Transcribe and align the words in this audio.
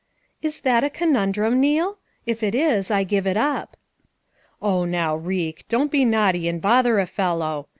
"Is 0.41 0.61
that 0.61 0.83
a 0.83 0.89
conundrum, 0.89 1.59
Neal? 1.59 1.99
If 2.25 2.41
it 2.41 2.55
is, 2.55 2.89
I 2.89 3.03
give 3.03 3.27
it 3.27 3.37
up." 3.37 3.77
"Oh, 4.59 4.83
now, 4.83 5.15
Reek, 5.15 5.63
don't 5.69 5.91
be 5.91 6.05
naughty 6.05 6.47
and 6.47 6.59
bother 6.59 6.97
a 6.97 7.05
fellow. 7.05 7.67